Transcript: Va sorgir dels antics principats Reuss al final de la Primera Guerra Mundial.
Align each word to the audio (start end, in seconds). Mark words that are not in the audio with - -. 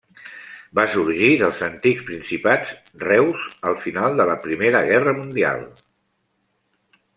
Va 0.77 0.85
sorgir 0.93 1.27
dels 1.41 1.59
antics 1.67 2.05
principats 2.07 2.73
Reuss 3.05 3.45
al 3.71 3.79
final 3.85 4.19
de 4.23 4.27
la 4.33 4.39
Primera 4.49 4.83
Guerra 4.91 5.17
Mundial. 5.23 5.65